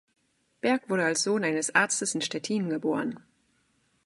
[0.61, 3.19] Berg wurde als Sohn eines Arztes in Stettin geboren.